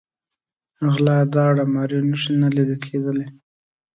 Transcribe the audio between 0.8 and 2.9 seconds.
غلا، داړه ماریو نښې نه لیده